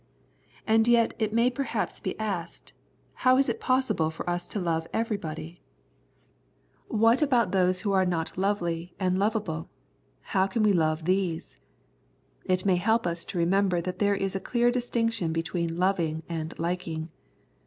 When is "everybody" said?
4.93-5.61